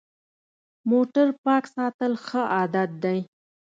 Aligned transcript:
موټر 0.91 1.27
پاک 1.45 1.63
ساتل 1.75 2.11
ښه 2.25 2.41
عادت 2.55 2.89
دی. 3.03 3.19